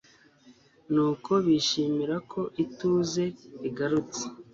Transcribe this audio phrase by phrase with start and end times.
[0.93, 3.23] nuko bishimira ko ituze
[3.61, 4.23] rigarutse